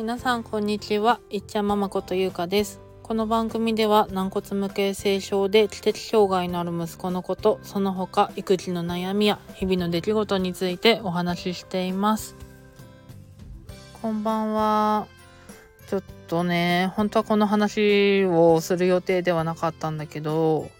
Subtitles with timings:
[0.00, 2.80] 皆さんこんにちは、いっちゃんママことゆうかです。
[3.02, 12.34] この番組では軟骨無形性症で知的障害のある息子のこと、その他育児の悩みや日々の出来事についてお話ししています。
[14.00, 15.06] こんばんは。
[15.86, 20.70] ちょっとね、本当はこの話をする予定ではなかったんだけど、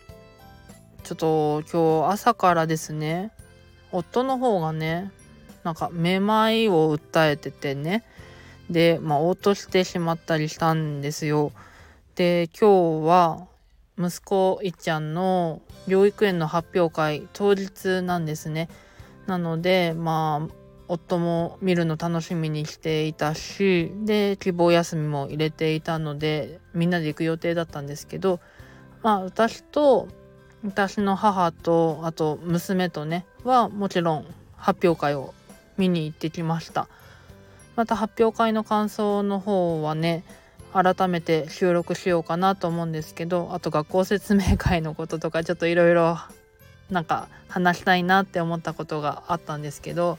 [1.05, 3.33] ちょっと今日朝からですね、
[3.93, 5.13] 夫の方がね、
[5.63, 8.03] なんかめまいを訴えててね、
[8.71, 11.53] で、まあ、応答してしまったりしたんですよ。
[12.15, 13.47] で、今日は
[13.99, 18.69] 息子いっちゃんの療育園の発表会当日なんですね。
[19.27, 20.55] なので、まあ、
[20.89, 28.41] 夫も見るの楽しみにしていたし、で、希望休みも入れていたので、みんなで行く予定だったんですけど、
[29.03, 30.09] まあ、私と、
[30.65, 34.27] 私の母と、あと娘とね、はもちろん
[34.57, 35.33] 発表会を
[35.79, 36.89] 見に行ってきました。
[37.77, 40.25] また発表会の感想の方はね
[40.73, 46.19] 改めて収録しようかなと思うんですけどあと学校説明会のこととかちょっといろいろ
[46.91, 50.19] なんか話したいなって思ったことがあったんですけど、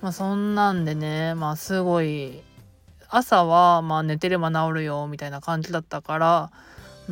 [0.00, 2.40] まあ、そんなんでねまあすごい
[3.08, 6.50] 朝はまあ寝てれば治るよみたいな感じだったから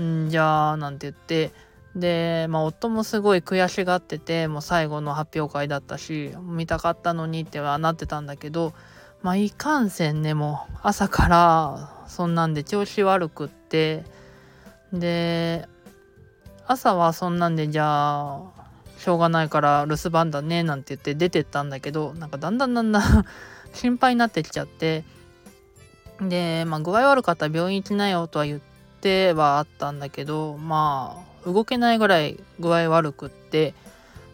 [0.00, 1.52] んじゃあなんて言って
[1.94, 8.74] で、まあ、夫もすごい悔しがっててもう最後の発表会だったし見たかったのにってはなってたんだけど
[9.26, 14.04] まあいかんせんねもう朝からそんなんで調子悪くって。
[14.92, 15.66] で
[16.64, 18.40] 朝はそんなんでじゃあ
[18.98, 23.24] しょうがないから留守番だねなんて言って出てったんだけどなんかだんだんだんだん
[23.74, 25.02] 心配になってきちゃって。
[26.20, 28.60] でまあ具合悪かったら病院行きなよとは言っ
[29.00, 33.74] てはあったんだけどまあ動けないぐらい具合悪くって。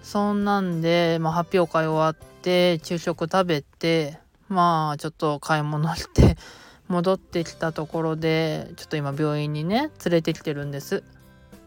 [0.03, 4.19] そんなんで、まあ、発表会終わって昼食食べて
[4.53, 6.37] まあちょっと買い物して
[6.89, 11.03] 戻ってきたところでちょっと今病院にね連れてきてるんです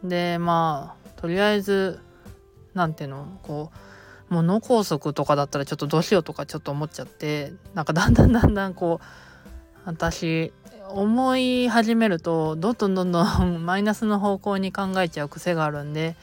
[0.04, 2.00] でまあとりあえず
[2.74, 3.72] 何ていうのこ
[4.30, 9.06] うもう脳梗塞とかだったらちょっとどうしようとかちょっと思っちゃってなんかだんだんだんだんこう
[9.86, 10.54] 私
[10.90, 16.16] 思い始めるとどんどんどんどん マイナスの方向に考えちゃう癖があるんで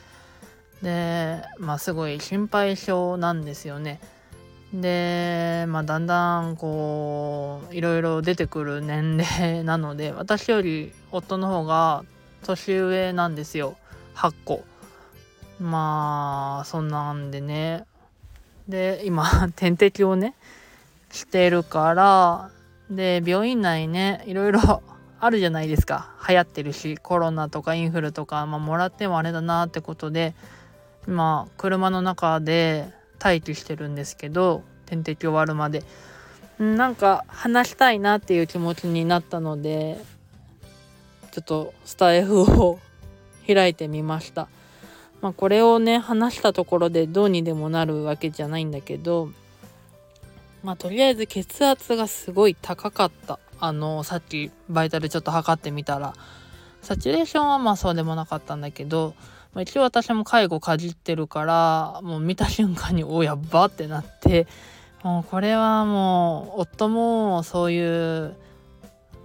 [0.83, 4.01] でまあすごい心配性なんですよね。
[4.72, 12.05] で、まあ、だんだんこういろいろ出てくる年齢 なので私より夫の方が
[12.43, 13.77] 年上なんですよ。
[14.15, 14.65] 8個
[15.60, 17.84] まあそんなんでね。
[18.69, 20.34] で今 点滴をね
[21.10, 22.50] してるから
[22.91, 24.83] で病院内ねいろいろ
[25.21, 26.10] あるじゃないですか。
[26.27, 30.34] 流行ってるしコロナとかインフルとか、まあ、もらってもあれだなってことで
[31.06, 35.83] 今車の中で待機してるんですけど点滴終わるまで。
[36.59, 39.99] なんか話したいなっていう気持ちになったので
[41.33, 42.78] ちょっとスタイフを
[43.47, 44.49] 開いてみました。
[45.21, 49.31] まあこれをね話したところでどうにでもなるわけじゃないんだけど
[50.62, 53.39] まあとりあえず血圧がすごい高かった。
[53.59, 56.15] あのさっきバイタルちょっと測ってみたら
[56.82, 59.15] サチュレーションはまあそうでもなかったんだけど
[59.54, 64.47] まあ、一応私も介護かじってるからもう見た瞬間におやっばってなって
[65.03, 68.37] もうこれはもう夫もそういう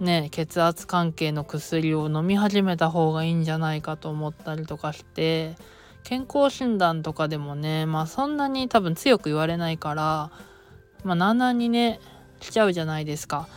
[0.00, 5.56] ね血圧関係の薬を飲み始めた方がいいんじゃないかと思ったりとかして
[6.04, 10.30] 健康診断とかでもねまあそんなに多分強く言われないから
[11.04, 12.00] まあなんにね
[12.40, 13.48] しちゃうじゃないですか。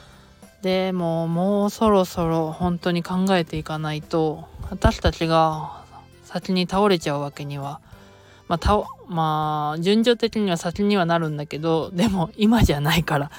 [0.61, 5.83] でももうそろそろ本当に考えていかないと私たちが
[6.23, 7.81] 先に倒れちゃうわけには
[8.47, 13.31] まあたまあ順序的には先にはなるんだけどでも今じゃないから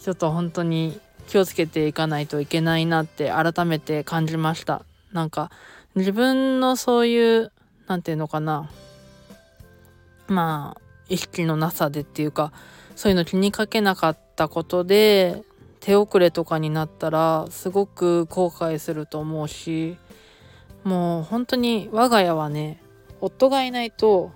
[0.00, 4.82] ちょっと本当に気をつけていかないといけないなって改めて感じました。
[5.12, 5.50] なんか
[5.94, 7.52] 自分のそういう
[7.86, 8.70] 何て言うのかな
[10.26, 12.52] まあ意識のなさでっていうか
[12.94, 15.42] そういうの気にかけなかったことで
[15.88, 19.96] 手遅れとかになったらすごく後悔すると思うし
[20.84, 22.82] もう本当に我が家はね
[23.22, 24.30] 夫がいないと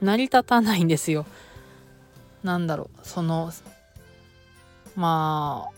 [0.00, 1.26] 成り立たないんですよ。
[2.42, 3.52] なんだろうその
[4.96, 5.70] まあ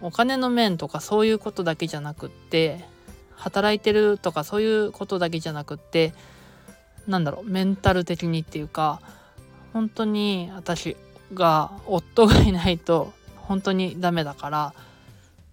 [0.00, 2.84] お金の面とかそういうことだけじゃなくって
[3.34, 6.14] 働いてるとかそういうことだけじゃなくって
[7.08, 9.00] なんだろうメンタル的にっていうか
[9.72, 10.96] 本当に私
[11.34, 13.12] が夫がいないと
[13.46, 14.74] 本当にダメだから。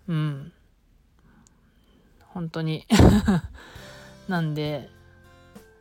[0.08, 0.52] うん。
[2.34, 2.86] 本当に。
[4.28, 4.90] なんで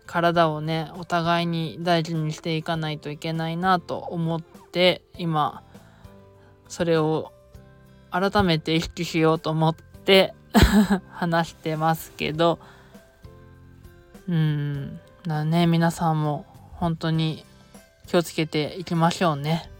[0.06, 5.62] 体をねお互いに大事にしていかないといけないなと思って今
[6.68, 7.32] それを
[8.10, 10.34] 改めて意識しようと思って
[11.12, 12.58] 話してますけど。
[14.28, 15.00] うん。
[15.26, 16.44] だね皆さんも
[16.74, 17.44] 本当に
[18.06, 19.70] 気をつけていきましょうね。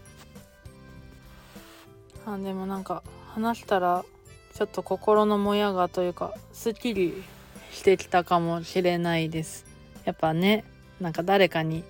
[2.25, 4.05] あでもなんか話したら
[4.53, 7.23] ちょっと心のもやがというかすっきり
[7.71, 9.65] してきたかもしれないです。
[10.05, 10.63] やっぱね
[11.01, 11.83] なんか誰かに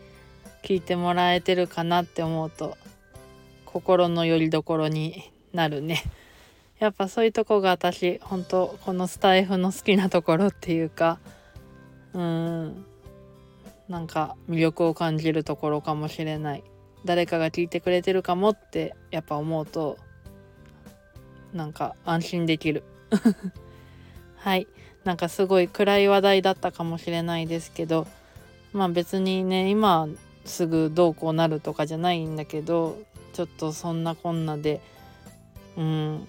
[0.64, 2.78] 聞いてもらえてるかなって思うと
[3.66, 6.04] 心の拠り所になるね。
[6.80, 11.20] やっぱそういうとこが私本当このスタイフの好きなところっていうか
[12.14, 12.86] うん。
[13.90, 16.64] なんか魅力を感じるところかもしれない。
[17.06, 19.98] 誰かが聞いてくれてるかもってやっぱ思うと
[21.54, 22.84] なんか安心できる。
[24.38, 24.68] はい。
[25.04, 28.08] なんかすごい暗い話題だったかもしれないですけど
[28.72, 30.08] まあ別にね今
[30.46, 32.98] すぐどうこうなるとかじゃないんだけど
[33.34, 34.82] ちょっとそんなこんなで
[35.78, 36.28] うん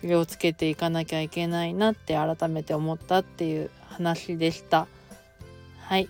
[0.00, 4.86] 気をつけていかなきゃいけないなって改めて思ったっていう話でした。
[5.80, 6.08] はい。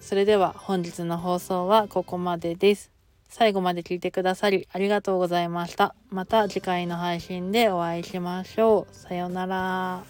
[0.00, 2.95] それでは本日の放送はここまでです。
[3.38, 5.94] 最後まで聞いてくださりありがとうございました。
[6.08, 8.94] また次回の配信でお会いしましょう。
[8.96, 10.02] さようなら。